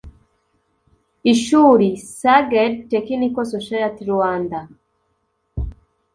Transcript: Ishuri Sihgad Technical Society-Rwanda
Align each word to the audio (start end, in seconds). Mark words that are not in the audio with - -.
Ishuri 1.33 1.89
Sihgad 2.15 2.73
Technical 2.91 3.45
Society-Rwanda 3.55 4.59